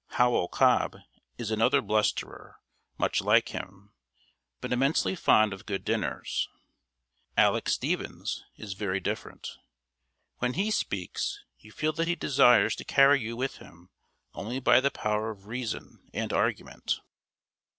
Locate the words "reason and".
15.45-16.33